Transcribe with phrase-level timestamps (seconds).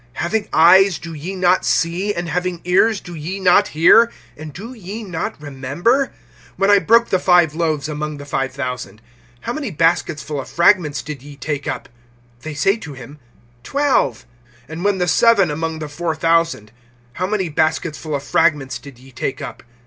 [0.17, 2.11] (18)Having eyes, do ye not see?
[2.11, 4.11] And having ears, do ye not hear?
[4.35, 6.11] And do ye not remember?
[6.57, 9.03] (19)When I broke the five loaves among the five thousand,
[9.41, 11.87] how many baskets full of fragments did ye take up?
[12.41, 13.19] They say to him:
[13.61, 14.25] Twelve.
[14.67, 16.71] (20)And when the seven among the four thousand,
[17.13, 19.61] how many baskets full of fragments did ye take up?